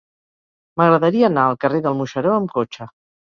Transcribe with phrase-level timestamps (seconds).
[0.81, 2.89] M'agradaria anar al carrer del Moixeró amb cotxe.